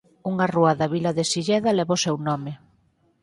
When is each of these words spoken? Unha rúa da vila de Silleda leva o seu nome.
Unha 0.31 0.47
rúa 0.55 0.71
da 0.79 0.87
vila 0.93 1.11
de 1.17 1.23
Silleda 1.31 1.75
leva 1.77 1.97
o 1.97 2.03
seu 2.05 2.15
nome. 2.27 2.51